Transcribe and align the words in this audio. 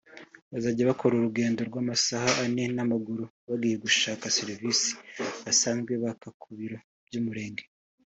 bazajya 0.51 0.89
bakora 0.91 1.11
urugendo 1.15 1.59
rw’amasaha 1.69 2.29
ane 2.45 2.63
n’amaguru 2.75 3.23
bagiye 3.47 3.75
gushaka 3.85 4.33
serivisi 4.37 4.89
basanzwe 5.43 5.91
baka 6.03 6.27
ku 6.41 6.47
biro 6.57 6.79
by’umurenge 7.07 7.63